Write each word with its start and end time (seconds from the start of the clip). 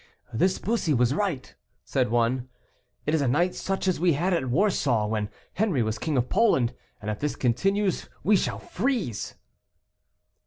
"This 0.33 0.57
Bussy 0.57 0.95
was 0.95 1.13
right," 1.13 1.53
said 1.85 2.09
one; 2.09 2.49
"it 3.05 3.13
is 3.13 3.21
a 3.21 3.27
night 3.27 3.53
such 3.53 3.87
as 3.87 3.99
we 3.99 4.13
had 4.13 4.33
at 4.33 4.49
Warsaw, 4.49 5.05
when 5.05 5.29
Henri 5.53 5.83
was 5.83 5.99
King 5.99 6.17
of 6.17 6.27
Poland, 6.27 6.73
and 7.03 7.11
if 7.11 7.19
this 7.19 7.35
continues 7.35 8.09
we 8.23 8.35
shall 8.35 8.57
freeze." 8.57 9.35